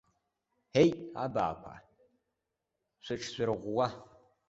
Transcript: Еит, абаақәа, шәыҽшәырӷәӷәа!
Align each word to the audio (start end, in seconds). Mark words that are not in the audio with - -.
Еит, 0.81 0.97
абаақәа, 1.23 1.73
шәыҽшәырӷәӷәа! 3.03 3.87